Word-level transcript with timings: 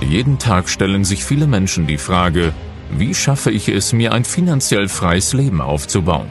Jeden 0.00 0.38
Tag 0.38 0.68
stellen 0.68 1.04
sich 1.04 1.24
viele 1.24 1.46
Menschen 1.46 1.86
die 1.86 1.98
Frage, 1.98 2.52
wie 2.90 3.14
schaffe 3.14 3.50
ich 3.50 3.68
es, 3.68 3.92
mir 3.92 4.12
ein 4.12 4.24
finanziell 4.24 4.88
freies 4.88 5.32
Leben 5.32 5.60
aufzubauen? 5.60 6.28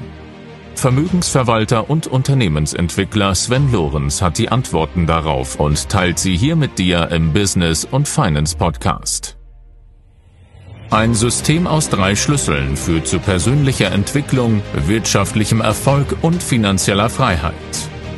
Vermögensverwalter 0.75 1.89
und 1.89 2.07
Unternehmensentwickler 2.07 3.35
Sven 3.35 3.71
Lorenz 3.71 4.21
hat 4.21 4.37
die 4.37 4.49
Antworten 4.49 5.07
darauf 5.07 5.59
und 5.59 5.89
teilt 5.89 6.19
sie 6.19 6.37
hier 6.37 6.55
mit 6.55 6.79
dir 6.79 7.09
im 7.11 7.33
Business 7.33 7.85
und 7.85 8.07
Finance 8.07 8.55
Podcast. 8.55 9.37
Ein 10.89 11.13
System 11.13 11.67
aus 11.67 11.89
drei 11.89 12.15
Schlüsseln 12.15 12.75
führt 12.75 13.07
zu 13.07 13.19
persönlicher 13.19 13.91
Entwicklung, 13.91 14.61
wirtschaftlichem 14.73 15.61
Erfolg 15.61 16.15
und 16.21 16.41
finanzieller 16.41 17.09
Freiheit. 17.09 17.53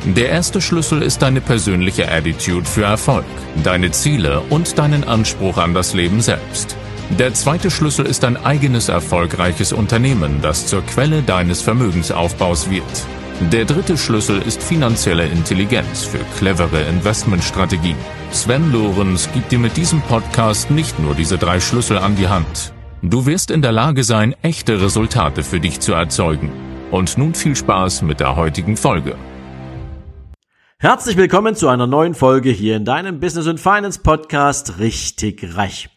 Der 0.04 0.30
erste 0.30 0.60
Schlüssel 0.60 1.00
ist 1.00 1.22
deine 1.22 1.40
persönliche 1.40 2.10
Attitude 2.10 2.64
für 2.64 2.82
Erfolg, 2.82 3.24
deine 3.62 3.92
Ziele 3.92 4.40
und 4.50 4.76
deinen 4.76 5.04
Anspruch 5.04 5.58
an 5.58 5.74
das 5.74 5.94
Leben 5.94 6.20
selbst. 6.20 6.76
Der 7.18 7.32
zweite 7.34 7.70
Schlüssel 7.70 8.06
ist 8.06 8.24
ein 8.24 8.36
eigenes 8.36 8.88
erfolgreiches 8.88 9.72
Unternehmen, 9.72 10.40
das 10.42 10.66
zur 10.66 10.82
Quelle 10.82 11.22
deines 11.22 11.62
Vermögensaufbaus 11.62 12.68
wird. 12.68 12.82
Der 13.52 13.64
dritte 13.64 13.96
Schlüssel 13.96 14.42
ist 14.42 14.60
finanzielle 14.60 15.26
Intelligenz 15.26 16.02
für 16.02 16.20
clevere 16.36 16.82
Investmentstrategien. 16.82 17.96
Sven 18.32 18.72
Lorenz 18.72 19.28
gibt 19.32 19.52
dir 19.52 19.60
mit 19.60 19.76
diesem 19.76 20.00
Podcast 20.02 20.72
nicht 20.72 20.98
nur 20.98 21.14
diese 21.14 21.38
drei 21.38 21.60
Schlüssel 21.60 21.98
an 21.98 22.16
die 22.16 22.28
Hand. 22.28 22.72
Du 23.02 23.24
wirst 23.26 23.52
in 23.52 23.62
der 23.62 23.72
Lage 23.72 24.02
sein, 24.02 24.34
echte 24.42 24.80
Resultate 24.80 25.44
für 25.44 25.60
dich 25.60 25.78
zu 25.78 25.92
erzeugen. 25.92 26.50
Und 26.90 27.18
nun 27.18 27.34
viel 27.34 27.54
Spaß 27.54 28.02
mit 28.02 28.18
der 28.18 28.34
heutigen 28.34 28.76
Folge. 28.76 29.16
Herzlich 30.82 31.16
willkommen 31.16 31.54
zu 31.54 31.68
einer 31.68 31.86
neuen 31.86 32.12
Folge 32.12 32.50
hier 32.50 32.74
in 32.74 32.84
deinem 32.84 33.20
Business 33.20 33.46
und 33.46 33.60
Finance 33.60 34.00
Podcast 34.02 34.80
Richtig 34.80 35.56
Reich. 35.56 35.88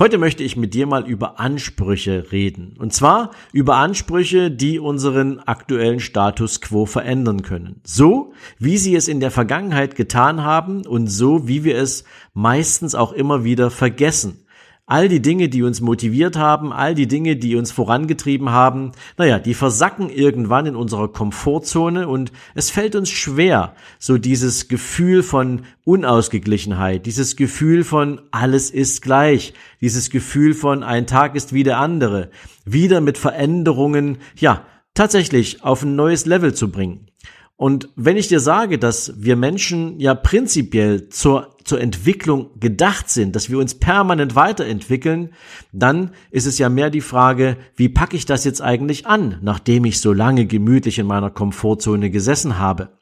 Heute 0.00 0.18
möchte 0.18 0.42
ich 0.42 0.56
mit 0.56 0.74
dir 0.74 0.88
mal 0.88 1.06
über 1.06 1.38
Ansprüche 1.38 2.32
reden. 2.32 2.74
Und 2.76 2.92
zwar 2.92 3.30
über 3.52 3.76
Ansprüche, 3.76 4.50
die 4.50 4.80
unseren 4.80 5.38
aktuellen 5.38 6.00
Status 6.00 6.60
quo 6.60 6.86
verändern 6.86 7.42
können. 7.42 7.80
So, 7.84 8.32
wie 8.58 8.78
sie 8.78 8.96
es 8.96 9.06
in 9.06 9.20
der 9.20 9.30
Vergangenheit 9.30 9.94
getan 9.94 10.42
haben 10.42 10.84
und 10.84 11.06
so, 11.06 11.46
wie 11.46 11.62
wir 11.62 11.78
es 11.78 12.02
meistens 12.34 12.96
auch 12.96 13.12
immer 13.12 13.44
wieder 13.44 13.70
vergessen 13.70 14.44
all 14.86 15.08
die 15.08 15.20
Dinge, 15.20 15.48
die 15.48 15.64
uns 15.64 15.80
motiviert 15.80 16.36
haben, 16.36 16.72
all 16.72 16.94
die 16.94 17.08
Dinge, 17.08 17.36
die 17.36 17.56
uns 17.56 17.72
vorangetrieben 17.72 18.50
haben, 18.50 18.92
naja, 19.18 19.40
die 19.40 19.54
versacken 19.54 20.08
irgendwann 20.10 20.66
in 20.66 20.76
unserer 20.76 21.08
Komfortzone 21.08 22.06
und 22.06 22.30
es 22.54 22.70
fällt 22.70 22.94
uns 22.94 23.10
schwer, 23.10 23.74
so 23.98 24.16
dieses 24.16 24.68
Gefühl 24.68 25.24
von 25.24 25.62
Unausgeglichenheit, 25.84 27.04
dieses 27.04 27.34
Gefühl 27.34 27.82
von 27.82 28.20
alles 28.30 28.70
ist 28.70 29.02
gleich, 29.02 29.54
dieses 29.80 30.10
Gefühl 30.10 30.54
von 30.54 30.84
ein 30.84 31.08
Tag 31.08 31.34
ist 31.34 31.52
wie 31.52 31.64
der 31.64 31.78
andere, 31.78 32.30
wieder 32.64 33.00
mit 33.00 33.18
Veränderungen, 33.18 34.18
ja, 34.36 34.64
tatsächlich 34.94 35.64
auf 35.64 35.82
ein 35.82 35.96
neues 35.96 36.26
Level 36.26 36.54
zu 36.54 36.70
bringen. 36.70 37.08
Und 37.56 37.88
wenn 37.96 38.16
ich 38.16 38.28
dir 38.28 38.40
sage, 38.40 38.78
dass 38.78 39.14
wir 39.16 39.34
Menschen 39.34 39.98
ja 39.98 40.14
prinzipiell 40.14 41.08
zur, 41.08 41.55
zur 41.66 41.80
Entwicklung 41.80 42.50
gedacht 42.58 43.10
sind, 43.10 43.36
dass 43.36 43.50
wir 43.50 43.58
uns 43.58 43.74
permanent 43.74 44.34
weiterentwickeln, 44.34 45.34
dann 45.72 46.12
ist 46.30 46.46
es 46.46 46.58
ja 46.58 46.68
mehr 46.68 46.90
die 46.90 47.00
Frage, 47.00 47.56
wie 47.74 47.88
packe 47.88 48.16
ich 48.16 48.24
das 48.24 48.44
jetzt 48.44 48.62
eigentlich 48.62 49.06
an, 49.06 49.38
nachdem 49.42 49.84
ich 49.84 50.00
so 50.00 50.12
lange 50.12 50.46
gemütlich 50.46 50.98
in 50.98 51.06
meiner 51.06 51.30
Komfortzone 51.30 52.10
gesessen 52.10 52.58
habe. 52.58 52.96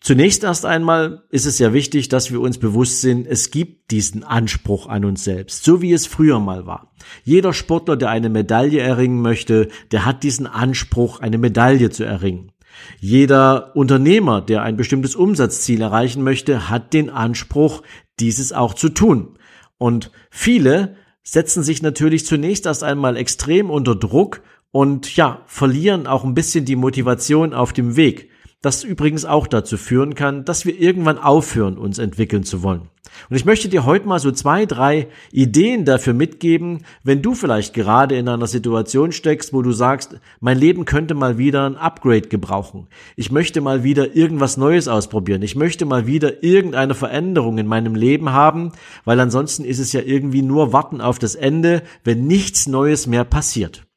Zunächst 0.00 0.44
erst 0.44 0.64
einmal 0.64 1.24
ist 1.30 1.44
es 1.44 1.58
ja 1.58 1.72
wichtig, 1.72 2.08
dass 2.08 2.30
wir 2.30 2.40
uns 2.40 2.58
bewusst 2.58 3.00
sind, 3.00 3.26
es 3.26 3.50
gibt 3.50 3.90
diesen 3.90 4.22
Anspruch 4.22 4.86
an 4.86 5.04
uns 5.04 5.24
selbst, 5.24 5.64
so 5.64 5.82
wie 5.82 5.92
es 5.92 6.06
früher 6.06 6.38
mal 6.38 6.66
war. 6.66 6.94
Jeder 7.24 7.52
Sportler, 7.52 7.96
der 7.96 8.10
eine 8.10 8.30
Medaille 8.30 8.80
erringen 8.80 9.20
möchte, 9.20 9.68
der 9.90 10.04
hat 10.04 10.22
diesen 10.22 10.46
Anspruch, 10.46 11.20
eine 11.20 11.36
Medaille 11.36 11.90
zu 11.90 12.04
erringen. 12.04 12.52
Jeder 13.00 13.76
Unternehmer, 13.76 14.40
der 14.40 14.62
ein 14.62 14.76
bestimmtes 14.76 15.14
Umsatzziel 15.14 15.80
erreichen 15.80 16.22
möchte, 16.22 16.68
hat 16.68 16.92
den 16.92 17.10
Anspruch, 17.10 17.82
dieses 18.20 18.52
auch 18.52 18.74
zu 18.74 18.88
tun. 18.88 19.38
Und 19.78 20.10
viele 20.30 20.96
setzen 21.22 21.62
sich 21.62 21.82
natürlich 21.82 22.26
zunächst 22.26 22.66
erst 22.66 22.82
einmal 22.82 23.16
extrem 23.16 23.70
unter 23.70 23.94
Druck 23.94 24.42
und 24.70 25.14
ja, 25.16 25.42
verlieren 25.46 26.06
auch 26.06 26.24
ein 26.24 26.34
bisschen 26.34 26.64
die 26.64 26.76
Motivation 26.76 27.54
auf 27.54 27.72
dem 27.72 27.96
Weg 27.96 28.30
das 28.60 28.82
übrigens 28.82 29.24
auch 29.24 29.46
dazu 29.46 29.76
führen 29.76 30.14
kann, 30.14 30.44
dass 30.44 30.66
wir 30.66 30.78
irgendwann 30.78 31.18
aufhören, 31.18 31.78
uns 31.78 31.98
entwickeln 31.98 32.42
zu 32.42 32.62
wollen. 32.62 32.88
Und 33.30 33.36
ich 33.36 33.44
möchte 33.44 33.68
dir 33.68 33.84
heute 33.84 34.06
mal 34.06 34.18
so 34.18 34.32
zwei, 34.32 34.66
drei 34.66 35.08
Ideen 35.32 35.84
dafür 35.84 36.12
mitgeben, 36.12 36.84
wenn 37.02 37.22
du 37.22 37.34
vielleicht 37.34 37.72
gerade 37.72 38.16
in 38.16 38.28
einer 38.28 38.46
Situation 38.46 39.12
steckst, 39.12 39.52
wo 39.52 39.62
du 39.62 39.72
sagst, 39.72 40.18
mein 40.40 40.58
Leben 40.58 40.84
könnte 40.84 41.14
mal 41.14 41.38
wieder 41.38 41.66
ein 41.66 41.76
Upgrade 41.76 42.28
gebrauchen. 42.28 42.88
Ich 43.16 43.30
möchte 43.30 43.60
mal 43.60 43.84
wieder 43.84 44.16
irgendwas 44.16 44.56
Neues 44.56 44.88
ausprobieren. 44.88 45.42
Ich 45.42 45.56
möchte 45.56 45.84
mal 45.84 46.06
wieder 46.06 46.42
irgendeine 46.42 46.94
Veränderung 46.94 47.58
in 47.58 47.66
meinem 47.66 47.94
Leben 47.94 48.30
haben, 48.32 48.72
weil 49.04 49.20
ansonsten 49.20 49.64
ist 49.64 49.78
es 49.78 49.92
ja 49.92 50.00
irgendwie 50.00 50.42
nur 50.42 50.72
Warten 50.72 51.00
auf 51.00 51.18
das 51.18 51.34
Ende, 51.34 51.82
wenn 52.04 52.26
nichts 52.26 52.66
Neues 52.66 53.06
mehr 53.06 53.24
passiert. 53.24 53.87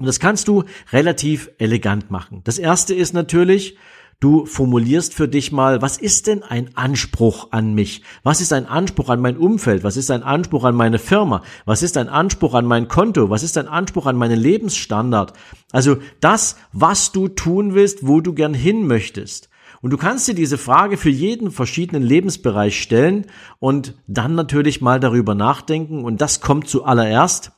Und 0.00 0.06
das 0.06 0.18
kannst 0.18 0.48
du 0.48 0.64
relativ 0.92 1.50
elegant 1.58 2.10
machen. 2.10 2.40
Das 2.44 2.58
erste 2.58 2.94
ist 2.94 3.14
natürlich, 3.14 3.76
Du 4.22 4.44
formulierst 4.44 5.14
für 5.14 5.28
dich 5.28 5.50
mal, 5.50 5.80
was 5.80 5.96
ist 5.96 6.26
denn 6.26 6.42
ein 6.42 6.76
Anspruch 6.76 7.52
an 7.52 7.72
mich? 7.72 8.02
Was 8.22 8.42
ist 8.42 8.52
ein 8.52 8.66
Anspruch 8.66 9.08
an 9.08 9.18
mein 9.18 9.38
Umfeld? 9.38 9.82
Was 9.82 9.96
ist 9.96 10.10
ein 10.10 10.22
Anspruch 10.22 10.64
an 10.64 10.74
meine 10.74 10.98
Firma? 10.98 11.40
Was 11.64 11.82
ist 11.82 11.96
ein 11.96 12.10
Anspruch 12.10 12.52
an 12.52 12.66
mein 12.66 12.86
Konto? 12.86 13.30
Was 13.30 13.42
ist 13.42 13.56
ein 13.56 13.66
Anspruch 13.66 14.04
an 14.04 14.16
meinen 14.16 14.38
Lebensstandard? 14.38 15.32
Also 15.72 15.96
das, 16.20 16.56
was 16.70 17.12
du 17.12 17.28
tun 17.28 17.74
willst, 17.74 18.06
wo 18.06 18.20
du 18.20 18.34
gern 18.34 18.52
hin 18.52 18.86
möchtest. 18.86 19.48
Und 19.80 19.90
du 19.90 19.96
kannst 19.96 20.28
dir 20.28 20.34
diese 20.34 20.58
Frage 20.58 20.98
für 20.98 21.08
jeden 21.08 21.50
verschiedenen 21.50 22.02
Lebensbereich 22.02 22.78
stellen 22.78 23.24
und 23.58 23.94
dann 24.06 24.34
natürlich 24.34 24.82
mal 24.82 25.00
darüber 25.00 25.34
nachdenken. 25.34 26.04
Und 26.04 26.20
das 26.20 26.42
kommt 26.42 26.68
zuallererst. 26.68 27.52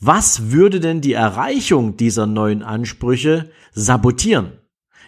Was 0.00 0.52
würde 0.52 0.78
denn 0.78 1.00
die 1.00 1.12
Erreichung 1.12 1.96
dieser 1.96 2.26
neuen 2.26 2.62
Ansprüche 2.62 3.50
sabotieren? 3.72 4.52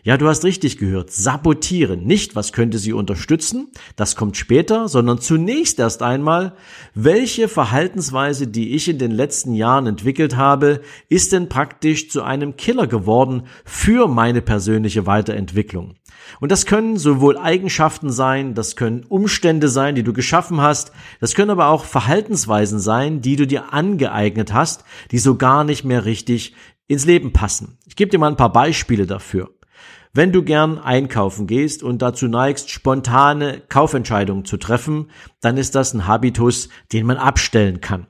Ja, 0.03 0.17
du 0.17 0.29
hast 0.29 0.45
richtig 0.45 0.79
gehört. 0.79 1.11
Sabotieren. 1.11 2.05
Nicht, 2.05 2.35
was 2.35 2.53
könnte 2.53 2.79
sie 2.79 2.95
unterstützen? 2.95 3.69
Das 3.97 4.17
kommt 4.17 4.39
später, 4.39 4.89
sondern 4.89 5.21
zunächst 5.21 5.79
erst 5.79 6.03
einmal, 6.03 6.55
welche 6.95 7.49
Verhaltensweise, 7.49 8.47
die 8.47 8.75
ich 8.75 8.89
in 8.89 8.99
den 8.99 9.11
letzten 9.11 9.53
Jahren 9.53 9.87
entwickelt 9.87 10.37
habe, 10.37 10.81
ist 11.11 11.33
denn 11.33 11.51
praktisch 11.51 12.09
zu 12.09 12.23
einem 12.23 12.57
Killer 12.57 12.87
geworden 12.87 13.43
für 13.67 14.09
meine 14.09 14.41
persönliche 14.41 15.07
Weiterentwicklung? 15.07 15.97
Und 16.41 16.51
das 16.51 16.65
können 16.65 16.97
sowohl 16.97 17.37
Eigenschaften 17.37 18.11
sein, 18.11 18.55
das 18.55 18.77
können 18.77 19.05
Umstände 19.05 19.69
sein, 19.69 19.95
die 19.95 20.03
du 20.03 20.15
geschaffen 20.15 20.63
hast, 20.63 20.93
das 21.21 21.35
können 21.35 21.51
aber 21.51 21.69
auch 21.69 21.85
Verhaltensweisen 21.85 22.79
sein, 22.79 23.21
die 23.21 23.37
du 23.37 23.47
dir 23.47 23.75
angeeignet 23.75 24.53
hast, 24.53 24.85
die 25.11 25.19
so 25.19 25.37
gar 25.37 25.65
nicht 25.65 25.85
mehr 25.85 26.05
richtig 26.05 26.55
ins 26.87 27.05
Leben 27.05 27.33
passen. 27.33 27.79
Ich 27.87 27.97
gebe 27.97 28.11
dir 28.11 28.19
mal 28.19 28.29
ein 28.29 28.37
paar 28.37 28.53
Beispiele 28.53 29.07
dafür. 29.07 29.51
Wenn 30.13 30.33
du 30.33 30.43
gern 30.43 30.79
einkaufen 30.79 31.47
gehst 31.47 31.85
und 31.85 32.03
dazu 32.03 32.27
neigst, 32.27 32.71
spontane 32.71 33.63
Kaufentscheidungen 33.69 34.45
zu 34.45 34.57
treffen, 34.57 35.11
dann 35.41 35.57
ist 35.57 35.77
das 35.77 35.95
ein 35.95 36.09
Habitus, 36.09 36.69
den 36.93 37.07
man 37.07 37.17
abstellen 37.17 37.81
kann. 37.81 38.09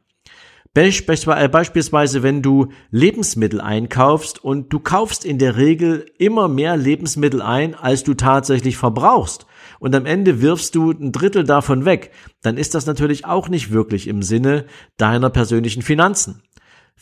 Äh, 0.72 1.48
beispielsweise, 1.48 2.22
wenn 2.22 2.42
du 2.42 2.68
Lebensmittel 2.90 3.60
einkaufst 3.60 4.42
und 4.42 4.72
du 4.72 4.78
kaufst 4.78 5.24
in 5.24 5.38
der 5.38 5.56
Regel 5.56 6.06
immer 6.16 6.48
mehr 6.48 6.76
Lebensmittel 6.76 7.42
ein, 7.42 7.74
als 7.74 8.04
du 8.04 8.14
tatsächlich 8.14 8.76
verbrauchst. 8.76 9.46
Und 9.80 9.94
am 9.94 10.06
Ende 10.06 10.40
wirfst 10.40 10.76
du 10.76 10.92
ein 10.92 11.12
Drittel 11.12 11.44
davon 11.44 11.84
weg, 11.84 12.12
dann 12.40 12.56
ist 12.56 12.74
das 12.74 12.86
natürlich 12.86 13.24
auch 13.24 13.48
nicht 13.48 13.72
wirklich 13.72 14.06
im 14.06 14.22
Sinne 14.22 14.64
deiner 14.96 15.28
persönlichen 15.28 15.82
Finanzen. 15.82 16.42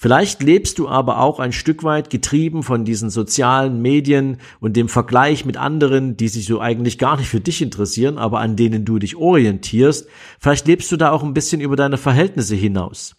Vielleicht 0.01 0.45
lebst 0.45 0.79
du 0.79 0.89
aber 0.89 1.19
auch 1.19 1.41
ein 1.41 1.51
Stück 1.51 1.83
weit 1.83 2.09
getrieben 2.09 2.63
von 2.63 2.85
diesen 2.85 3.11
sozialen 3.11 3.83
Medien 3.83 4.37
und 4.61 4.77
dem 4.77 4.89
Vergleich 4.89 5.45
mit 5.45 5.57
anderen, 5.57 6.17
die 6.17 6.29
sich 6.29 6.47
so 6.47 6.61
eigentlich 6.61 6.99
gar 6.99 7.17
nicht 7.17 7.29
für 7.29 7.41
dich 7.41 7.61
interessieren, 7.61 8.17
aber 8.17 8.39
an 8.39 8.55
denen 8.55 8.85
du 8.85 9.01
dich 9.01 9.17
orientierst. 9.17 10.07
Vielleicht 10.39 10.69
lebst 10.69 10.93
du 10.93 10.97
da 10.97 11.11
auch 11.11 11.25
ein 11.25 11.35
bisschen 11.35 11.61
über 11.61 11.75
deine 11.75 11.99
Verhältnisse 11.99 12.55
hinaus. 12.55 13.17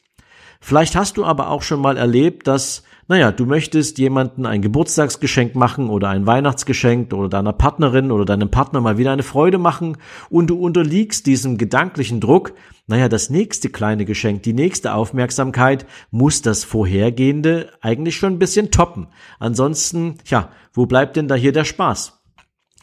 Vielleicht 0.62 0.96
hast 0.96 1.18
du 1.18 1.26
aber 1.26 1.50
auch 1.50 1.64
schon 1.64 1.82
mal 1.82 1.98
erlebt, 1.98 2.48
dass 2.48 2.84
naja, 3.10 3.32
du 3.32 3.48
möchtest 3.48 3.98
jemanden 3.98 4.46
ein 4.46 4.62
Geburtstagsgeschenk 4.62 5.56
machen 5.56 5.90
oder 5.90 6.10
ein 6.10 6.28
Weihnachtsgeschenk 6.28 7.12
oder 7.12 7.28
deiner 7.28 7.54
Partnerin 7.54 8.12
oder 8.12 8.24
deinem 8.24 8.52
Partner 8.52 8.82
mal 8.82 9.00
wieder 9.00 9.12
eine 9.12 9.24
Freude 9.24 9.58
machen 9.58 9.98
und 10.30 10.52
du 10.52 10.60
unterliegst 10.60 11.26
diesem 11.26 11.58
gedanklichen 11.58 12.22
Druck, 12.22 12.54
naja, 12.86 13.10
das 13.10 13.32
nächste 13.32 13.70
kleine 13.70 14.06
Geschenk, 14.06 14.44
die 14.44 14.54
nächste 14.54 14.94
Aufmerksamkeit 14.94 15.88
muss 16.12 16.44
das 16.44 16.64
vorhergehende 16.64 17.72
eigentlich 17.82 18.16
schon 18.16 18.34
ein 18.34 18.40
bisschen 18.40 18.70
toppen. 18.70 19.08
Ansonsten, 19.40 20.20
ja, 20.26 20.50
wo 20.74 20.86
bleibt 20.86 21.16
denn 21.16 21.28
da 21.28 21.34
hier 21.34 21.52
der 21.52 21.66
Spaß? 21.66 22.19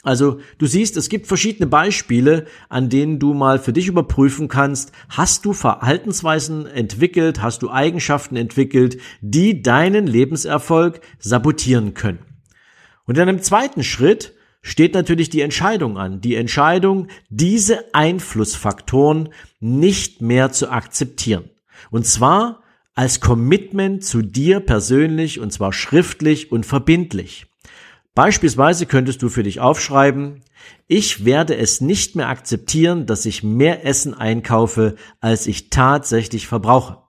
Also 0.07 0.39
du 0.59 0.67
siehst, 0.67 0.97
es 0.97 1.09
gibt 1.09 1.27
verschiedene 1.27 1.67
Beispiele, 1.67 2.47
an 2.69 2.89
denen 2.89 3.19
du 3.19 3.35
mal 3.35 3.59
für 3.59 3.73
dich 3.73 3.89
überprüfen 3.89 4.47
kannst, 4.47 4.93
hast 5.09 5.45
du 5.45 5.53
Verhaltensweisen 5.53 6.65
entwickelt, 6.67 7.43
hast 7.43 7.63
du 7.63 7.73
Eigenschaften 7.73 8.37
entwickelt, 8.37 8.99
die 9.21 9.63
deinen 9.63 10.07
Lebenserfolg 10.07 11.01
sabotieren 11.19 11.95
können. 11.95 12.21
Und 13.07 13.17
in 13.17 13.23
einem 13.23 13.43
zweiten 13.43 13.83
Schritt 13.83 14.33
steht 14.63 14.95
natürlich 14.95 15.29
die 15.29 15.41
Entscheidung 15.41 15.99
an. 15.99 16.21
Die 16.21 16.37
Entscheidung, 16.37 17.09
diese 17.29 17.93
Einflussfaktoren 17.93 19.31
nicht 19.59 20.23
mehr 20.23 20.53
zu 20.53 20.71
akzeptieren. 20.71 21.51
Und 21.91 22.07
zwar 22.07 22.63
als 22.95 23.21
Commitment 23.21 24.05
zu 24.05 24.23
dir 24.23 24.61
persönlich 24.61 25.41
und 25.41 25.53
zwar 25.53 25.73
schriftlich 25.73 26.53
und 26.53 26.65
verbindlich. 26.65 27.47
Beispielsweise 28.17 28.87
könntest 28.87 29.23
du 29.23 29.29
für 29.29 29.43
dich 29.43 29.61
aufschreiben, 29.61 30.41
ich 30.87 31.27
werde 31.27 31.55
es 31.55 31.83
nicht 31.83 32.17
mehr 32.17 32.31
akzeptieren, 32.31 33.05
dass 33.05 33.27
ich 33.27 33.43
mehr 33.43 33.85
Essen 33.85 34.15
einkaufe, 34.15 34.97
als 35.21 35.47
ich 35.47 35.69
tatsächlich 35.69 36.47
verbrauche. 36.47 37.03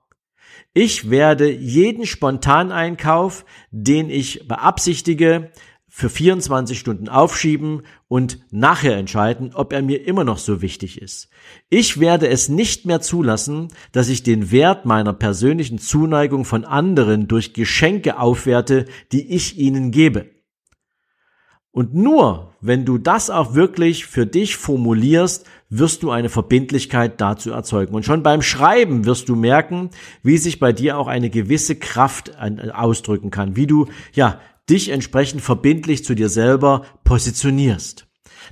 Ich 0.74 1.10
werde 1.10 1.50
jeden 1.50 2.06
Spontaneinkauf, 2.06 3.46
den 3.72 4.10
ich 4.10 4.50
beabsichtige, 4.50 5.52
für 5.88 6.10
24 6.10 6.78
Stunden 6.78 7.08
aufschieben 7.08 7.84
und 8.10 8.40
nachher 8.52 8.98
entscheiden, 8.98 9.52
ob 9.54 9.72
er 9.72 9.82
mir 9.82 10.06
immer 10.06 10.26
noch 10.26 10.38
so 10.38 10.62
wichtig 10.62 11.02
ist. 11.02 11.30
Ich 11.70 12.02
werde 12.02 12.28
es 12.28 12.50
nicht 12.50 12.86
mehr 12.86 13.00
zulassen, 13.00 13.70
dass 13.94 14.10
ich 14.10 14.24
den 14.24 14.52
Wert 14.52 14.86
meiner 14.86 15.14
persönlichen 15.14 15.80
Zuneigung 15.80 16.44
von 16.44 16.66
anderen 16.66 17.30
durch 17.30 17.54
Geschenke 17.54 18.20
aufwerte, 18.20 18.88
die 19.14 19.34
ich 19.34 19.58
ihnen 19.58 19.92
gebe. 19.92 20.37
Und 21.78 21.94
nur 21.94 22.56
wenn 22.60 22.86
du 22.86 22.98
das 22.98 23.30
auch 23.30 23.54
wirklich 23.54 24.08
für 24.08 24.26
dich 24.26 24.58
formulierst, 24.58 25.46
wirst 25.70 26.02
du 26.02 26.10
eine 26.10 26.30
Verbindlichkeit 26.30 27.22
dazu 27.22 27.52
erzeugen. 27.52 27.94
Und 27.94 28.04
schon 28.04 28.24
beim 28.24 28.42
Schreiben 28.42 29.06
wirst 29.06 29.30
du 29.30 29.36
merken, 29.36 29.92
wie 30.24 30.40
sich 30.40 30.60
bei 30.60 30.74
dir 30.74 30.98
auch 30.98 31.06
eine 31.06 31.30
gewisse 31.30 31.76
Kraft 31.76 32.32
ausdrücken 32.74 33.30
kann, 33.30 33.56
wie 33.56 33.68
du, 33.68 33.86
ja, 34.12 34.40
dich 34.68 34.90
entsprechend 34.90 35.42
verbindlich 35.42 36.04
zu 36.04 36.16
dir 36.16 36.30
selber 36.30 36.84
positionierst. 37.04 38.08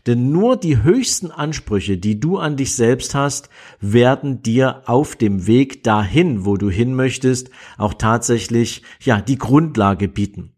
Denn 0.05 0.31
nur 0.31 0.55
die 0.55 0.83
höchsten 0.83 1.31
Ansprüche, 1.31 1.97
die 1.97 2.19
du 2.19 2.37
an 2.37 2.57
dich 2.57 2.75
selbst 2.75 3.15
hast, 3.15 3.49
werden 3.79 4.43
dir 4.43 4.83
auf 4.85 5.15
dem 5.15 5.47
Weg 5.47 5.83
dahin, 5.83 6.45
wo 6.45 6.57
du 6.57 6.69
hin 6.69 6.93
möchtest, 6.93 7.49
auch 7.79 7.95
tatsächlich, 7.95 8.83
ja, 8.99 9.19
die 9.19 9.39
Grundlage 9.39 10.07
bieten. 10.07 10.54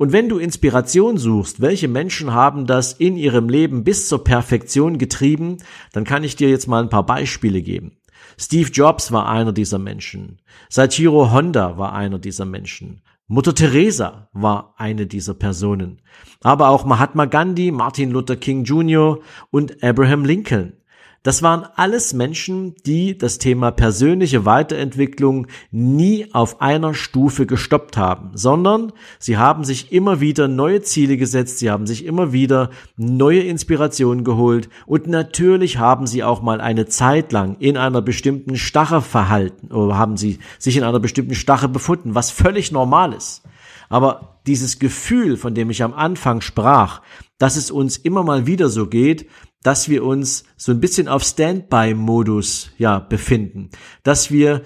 Und 0.00 0.12
wenn 0.12 0.30
du 0.30 0.38
Inspiration 0.38 1.18
suchst, 1.18 1.60
welche 1.60 1.86
Menschen 1.86 2.32
haben 2.32 2.64
das 2.64 2.94
in 2.94 3.16
ihrem 3.18 3.50
Leben 3.50 3.84
bis 3.84 4.08
zur 4.08 4.24
Perfektion 4.24 4.96
getrieben, 4.96 5.58
dann 5.92 6.04
kann 6.04 6.24
ich 6.24 6.36
dir 6.36 6.48
jetzt 6.48 6.68
mal 6.68 6.82
ein 6.82 6.88
paar 6.88 7.04
Beispiele 7.04 7.60
geben. 7.60 7.98
Steve 8.38 8.70
Jobs 8.70 9.12
war 9.12 9.28
einer 9.28 9.52
dieser 9.52 9.78
Menschen. 9.78 10.40
Sachiro 10.70 11.32
Honda 11.32 11.76
war 11.76 11.92
einer 11.92 12.18
dieser 12.18 12.46
Menschen. 12.46 13.02
Mutter 13.26 13.54
Teresa 13.54 14.30
war 14.32 14.72
eine 14.78 15.06
dieser 15.06 15.34
Personen. 15.34 16.00
Aber 16.40 16.70
auch 16.70 16.86
Mahatma 16.86 17.26
Gandhi, 17.26 17.70
Martin 17.70 18.10
Luther 18.10 18.36
King 18.36 18.64
Jr. 18.64 19.20
und 19.50 19.84
Abraham 19.84 20.24
Lincoln. 20.24 20.79
Das 21.22 21.42
waren 21.42 21.66
alles 21.76 22.14
Menschen, 22.14 22.74
die 22.86 23.18
das 23.18 23.36
Thema 23.36 23.72
persönliche 23.72 24.46
Weiterentwicklung 24.46 25.48
nie 25.70 26.32
auf 26.32 26.62
einer 26.62 26.94
Stufe 26.94 27.44
gestoppt 27.44 27.98
haben, 27.98 28.30
sondern 28.32 28.90
sie 29.18 29.36
haben 29.36 29.62
sich 29.62 29.92
immer 29.92 30.20
wieder 30.20 30.48
neue 30.48 30.80
Ziele 30.80 31.18
gesetzt, 31.18 31.58
sie 31.58 31.70
haben 31.70 31.86
sich 31.86 32.06
immer 32.06 32.32
wieder 32.32 32.70
neue 32.96 33.42
Inspirationen 33.42 34.24
geholt 34.24 34.70
und 34.86 35.08
natürlich 35.08 35.76
haben 35.76 36.06
sie 36.06 36.24
auch 36.24 36.40
mal 36.40 36.62
eine 36.62 36.86
Zeit 36.86 37.32
lang 37.32 37.56
in 37.58 37.76
einer 37.76 38.00
bestimmten 38.00 38.56
Stache 38.56 39.02
verhalten 39.02 39.72
oder 39.74 39.98
haben 39.98 40.16
sie 40.16 40.38
sich 40.58 40.78
in 40.78 40.84
einer 40.84 41.00
bestimmten 41.00 41.34
Stache 41.34 41.68
befunden, 41.68 42.14
was 42.14 42.30
völlig 42.30 42.72
normal 42.72 43.12
ist. 43.12 43.42
Aber 43.90 44.38
dieses 44.46 44.78
Gefühl, 44.78 45.36
von 45.36 45.54
dem 45.54 45.68
ich 45.68 45.82
am 45.82 45.92
Anfang 45.92 46.40
sprach, 46.40 47.02
dass 47.36 47.56
es 47.56 47.70
uns 47.70 47.98
immer 47.98 48.22
mal 48.22 48.46
wieder 48.46 48.68
so 48.68 48.86
geht, 48.86 49.26
dass 49.62 49.88
wir 49.88 50.04
uns 50.04 50.44
so 50.56 50.72
ein 50.72 50.80
bisschen 50.80 51.08
auf 51.08 51.22
Standby-Modus 51.22 52.70
ja 52.78 52.98
befinden, 52.98 53.70
dass 54.02 54.30
wir 54.30 54.62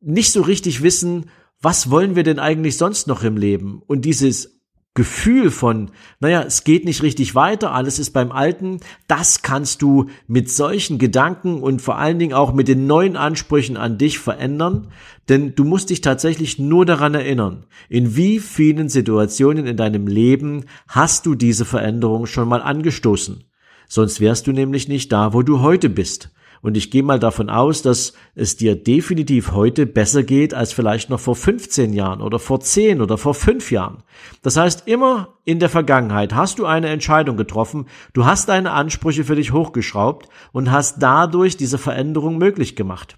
nicht 0.00 0.32
so 0.32 0.42
richtig 0.42 0.82
wissen, 0.82 1.26
was 1.60 1.90
wollen 1.90 2.14
wir 2.16 2.22
denn 2.22 2.38
eigentlich 2.38 2.76
sonst 2.76 3.08
noch 3.08 3.22
im 3.24 3.36
Leben? 3.36 3.82
Und 3.86 4.04
dieses 4.04 4.56
Gefühl 4.96 5.50
von, 5.50 5.90
naja, 6.20 6.42
es 6.42 6.64
geht 6.64 6.84
nicht 6.84 7.02
richtig 7.02 7.34
weiter, 7.34 7.72
alles 7.72 7.98
ist 7.98 8.12
beim 8.12 8.32
Alten, 8.32 8.80
das 9.06 9.42
kannst 9.42 9.82
du 9.82 10.06
mit 10.26 10.50
solchen 10.50 10.98
Gedanken 10.98 11.62
und 11.62 11.82
vor 11.82 11.98
allen 11.98 12.18
Dingen 12.18 12.32
auch 12.32 12.54
mit 12.54 12.66
den 12.66 12.86
neuen 12.86 13.14
Ansprüchen 13.16 13.76
an 13.76 13.98
dich 13.98 14.18
verändern, 14.18 14.88
denn 15.28 15.54
du 15.54 15.64
musst 15.64 15.90
dich 15.90 16.00
tatsächlich 16.00 16.58
nur 16.58 16.86
daran 16.86 17.14
erinnern, 17.14 17.66
in 17.90 18.16
wie 18.16 18.40
vielen 18.40 18.88
Situationen 18.88 19.66
in 19.66 19.76
deinem 19.76 20.06
Leben 20.06 20.64
hast 20.88 21.26
du 21.26 21.34
diese 21.34 21.66
Veränderung 21.66 22.26
schon 22.26 22.48
mal 22.48 22.62
angestoßen. 22.62 23.44
Sonst 23.88 24.20
wärst 24.20 24.46
du 24.46 24.52
nämlich 24.52 24.88
nicht 24.88 25.12
da, 25.12 25.32
wo 25.32 25.42
du 25.42 25.60
heute 25.60 25.88
bist. 25.88 26.30
Und 26.62 26.76
ich 26.76 26.90
gehe 26.90 27.02
mal 27.02 27.20
davon 27.20 27.48
aus, 27.48 27.82
dass 27.82 28.12
es 28.34 28.56
dir 28.56 28.74
definitiv 28.74 29.52
heute 29.52 29.86
besser 29.86 30.22
geht 30.22 30.54
als 30.54 30.72
vielleicht 30.72 31.10
noch 31.10 31.20
vor 31.20 31.36
15 31.36 31.92
Jahren 31.92 32.20
oder 32.20 32.38
vor 32.38 32.60
10 32.60 33.00
oder 33.00 33.18
vor 33.18 33.34
5 33.34 33.70
Jahren. 33.70 34.02
Das 34.42 34.56
heißt, 34.56 34.88
immer 34.88 35.36
in 35.44 35.60
der 35.60 35.68
Vergangenheit 35.68 36.34
hast 36.34 36.58
du 36.58 36.66
eine 36.66 36.88
Entscheidung 36.88 37.36
getroffen, 37.36 37.86
du 38.14 38.24
hast 38.24 38.48
deine 38.48 38.72
Ansprüche 38.72 39.24
für 39.24 39.36
dich 39.36 39.52
hochgeschraubt 39.52 40.28
und 40.52 40.70
hast 40.70 41.02
dadurch 41.02 41.56
diese 41.56 41.78
Veränderung 41.78 42.38
möglich 42.38 42.74
gemacht. 42.74 43.16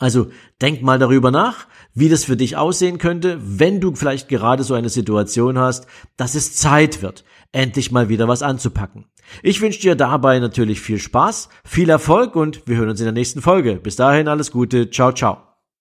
Also 0.00 0.28
denk 0.62 0.80
mal 0.80 0.98
darüber 0.98 1.30
nach, 1.30 1.66
wie 1.94 2.08
das 2.08 2.24
für 2.24 2.36
dich 2.36 2.56
aussehen 2.56 2.96
könnte, 2.96 3.38
wenn 3.42 3.80
du 3.80 3.94
vielleicht 3.94 4.28
gerade 4.28 4.64
so 4.64 4.74
eine 4.74 4.88
Situation 4.88 5.58
hast, 5.58 5.86
dass 6.16 6.34
es 6.34 6.56
Zeit 6.56 7.02
wird, 7.02 7.22
endlich 7.52 7.92
mal 7.92 8.08
wieder 8.08 8.26
was 8.26 8.42
anzupacken. 8.42 9.04
Ich 9.42 9.60
wünsche 9.60 9.80
dir 9.80 9.94
dabei 9.94 10.38
natürlich 10.38 10.80
viel 10.80 10.98
Spaß, 10.98 11.50
viel 11.64 11.90
Erfolg 11.90 12.34
und 12.34 12.66
wir 12.66 12.78
hören 12.78 12.88
uns 12.88 13.00
in 13.00 13.06
der 13.06 13.12
nächsten 13.12 13.42
Folge. 13.42 13.76
Bis 13.76 13.94
dahin 13.94 14.26
alles 14.26 14.50
Gute, 14.50 14.90
ciao, 14.90 15.12
ciao. 15.12 15.49